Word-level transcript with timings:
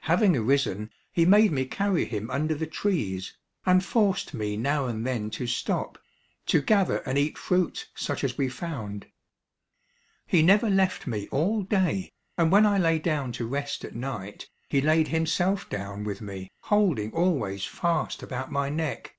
Having 0.00 0.36
arisen, 0.36 0.90
he 1.10 1.24
made 1.24 1.50
me 1.52 1.64
carry 1.64 2.04
him 2.04 2.30
under 2.30 2.54
the 2.54 2.66
trees, 2.66 3.38
and 3.64 3.82
forced 3.82 4.34
me 4.34 4.54
now 4.54 4.84
and 4.84 5.06
then 5.06 5.30
to 5.30 5.46
stop, 5.46 5.98
to 6.44 6.60
gather 6.60 6.98
and 7.08 7.16
eat 7.16 7.38
fruit 7.38 7.88
such 7.94 8.22
as 8.22 8.36
we 8.36 8.46
found. 8.50 9.06
He 10.26 10.42
never 10.42 10.68
left 10.68 11.06
me 11.06 11.28
all 11.32 11.62
day, 11.62 12.12
and 12.36 12.52
when 12.52 12.66
I 12.66 12.76
lay 12.76 12.98
down 12.98 13.32
to 13.32 13.46
rest 13.46 13.82
at 13.82 13.96
night, 13.96 14.50
he 14.68 14.82
laid 14.82 15.08
himself 15.08 15.70
down 15.70 16.04
with 16.04 16.20
me, 16.20 16.50
holding 16.64 17.10
always 17.14 17.64
fast 17.64 18.22
about 18.22 18.52
my 18.52 18.68
neck. 18.68 19.14